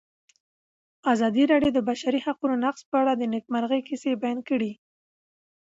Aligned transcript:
ازادي 1.13 1.43
راډیو 1.51 1.71
د 1.73 1.75
د 1.77 1.79
بشري 1.89 2.19
حقونو 2.25 2.55
نقض 2.63 2.81
په 2.89 2.95
اړه 3.01 3.13
د 3.15 3.23
نېکمرغۍ 3.33 3.81
کیسې 3.87 4.11
بیان 4.21 4.39
کړې. 4.49 4.71